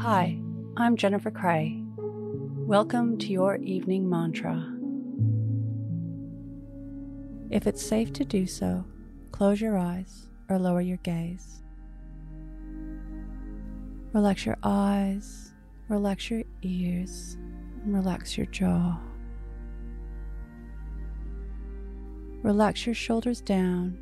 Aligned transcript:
Hi, 0.00 0.38
I'm 0.78 0.96
Jennifer 0.96 1.30
Cray. 1.30 1.78
Welcome 1.98 3.18
to 3.18 3.26
your 3.26 3.56
evening 3.56 4.08
mantra. 4.08 4.56
If 7.50 7.66
it's 7.66 7.84
safe 7.84 8.10
to 8.14 8.24
do 8.24 8.46
so, 8.46 8.86
close 9.30 9.60
your 9.60 9.76
eyes 9.76 10.26
or 10.48 10.58
lower 10.58 10.80
your 10.80 10.96
gaze. 11.02 11.62
Relax 14.14 14.46
your 14.46 14.56
eyes, 14.62 15.52
relax 15.90 16.30
your 16.30 16.44
ears, 16.62 17.36
and 17.84 17.94
relax 17.94 18.38
your 18.38 18.46
jaw. 18.46 18.98
Relax 22.42 22.86
your 22.86 22.94
shoulders 22.94 23.42
down, 23.42 23.98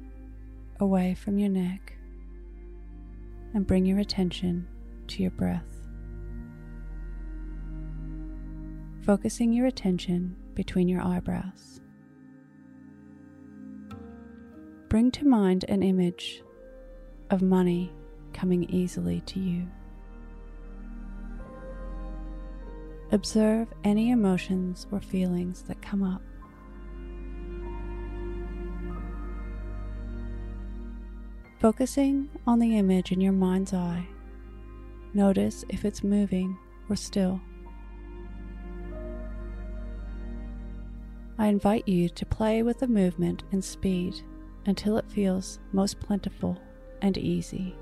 away 0.79 1.15
from 1.15 1.41
your 1.41 1.51
neck, 1.51 1.95
and 3.53 3.67
bring 3.67 3.85
your 3.85 3.99
attention 3.99 4.69
to 5.09 5.23
your 5.23 5.33
breath. 5.33 5.77
Focusing 9.09 9.55
your 9.55 9.65
attention 9.65 10.37
between 10.53 10.87
your 10.87 11.01
eyebrows. 11.01 11.80
Bring 14.91 15.11
to 15.12 15.27
mind 15.27 15.65
an 15.67 15.83
image 15.83 16.43
of 17.31 17.41
money 17.41 17.91
coming 18.34 18.65
easily 18.65 19.23
to 19.23 19.41
you. 19.41 19.67
Observe 23.11 23.69
any 23.83 24.11
emotions 24.11 24.87
or 24.93 25.01
feelings 25.01 25.62
that 25.62 25.81
come 25.81 26.03
up. 26.03 26.20
Focusing 31.59 32.29
on 32.47 32.59
the 32.59 32.77
image 32.77 33.11
in 33.11 33.23
your 33.23 33.33
mind's 33.33 33.73
eye, 33.73 34.06
notice 35.15 35.65
if 35.70 35.87
it's 35.87 36.05
moving 36.05 36.59
or 36.91 36.97
still. 36.97 37.41
I 41.41 41.47
invite 41.47 41.86
you 41.86 42.08
to 42.08 42.27
play 42.27 42.64
with 42.64 42.81
the 42.81 42.89
movement 42.89 43.44
and 43.53 43.64
speed 43.64 44.22
until 44.67 44.98
it 44.98 45.08
feels 45.08 45.61
most 45.72 46.00
plentiful 46.00 46.61
and 47.00 47.17
easy. 47.17 47.77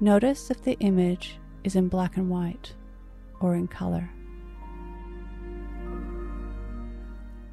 Notice 0.00 0.50
if 0.50 0.60
the 0.62 0.76
image 0.80 1.38
is 1.62 1.76
in 1.76 1.88
black 1.88 2.16
and 2.16 2.28
white 2.28 2.74
or 3.40 3.54
in 3.54 3.68
color. 3.68 4.10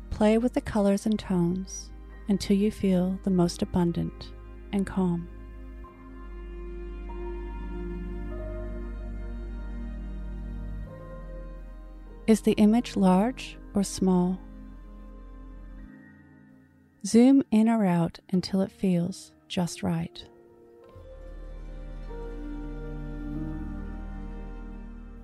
Play 0.09 0.39
with 0.39 0.53
the 0.53 0.61
colors 0.61 1.05
and 1.05 1.17
tones 1.17 1.91
until 2.27 2.57
you 2.57 2.71
feel 2.71 3.19
the 3.23 3.29
most 3.29 3.61
abundant 3.61 4.31
and 4.73 4.87
calm. 4.87 5.27
Is 12.31 12.39
the 12.39 12.53
image 12.53 12.95
large 12.95 13.57
or 13.73 13.83
small? 13.83 14.39
Zoom 17.05 17.43
in 17.51 17.67
or 17.67 17.85
out 17.85 18.21
until 18.29 18.61
it 18.61 18.71
feels 18.71 19.33
just 19.49 19.83
right. 19.83 20.23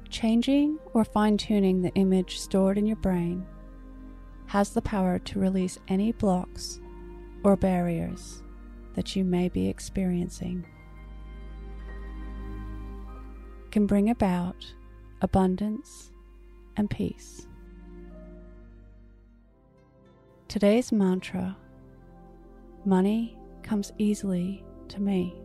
Changing 0.10 0.80
or 0.94 1.06
fine 1.06 1.38
tuning 1.38 1.82
the 1.82 1.94
image 1.94 2.40
stored 2.40 2.78
in 2.78 2.86
your 2.86 2.98
brain 2.98 3.46
has 4.48 4.72
the 4.72 4.82
power 4.82 5.18
to 5.18 5.40
release 5.40 5.80
any 5.88 6.12
blocks 6.12 6.82
or 7.42 7.56
barriers 7.56 8.44
that 8.96 9.16
you 9.16 9.24
may 9.24 9.48
be 9.48 9.70
experiencing. 9.70 10.68
Can 13.72 13.88
bring 13.88 14.10
about 14.10 14.74
abundance 15.22 16.12
and 16.78 16.90
peace. 16.90 17.48
Today's 20.48 20.92
mantra 20.92 21.58
Money 22.86 23.38
comes 23.64 23.92
easily 23.98 24.64
to 24.88 25.02
me. 25.02 25.36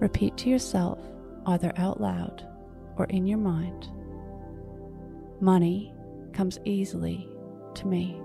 Repeat 0.00 0.36
to 0.38 0.50
yourself, 0.50 0.98
either 1.46 1.72
out 1.76 2.00
loud 2.00 2.46
or 2.96 3.06
in 3.06 3.26
your 3.26 3.38
mind 3.38 3.88
Money 5.40 5.94
comes 6.34 6.58
easily 6.66 7.26
to 7.74 7.86
me. 7.86 8.20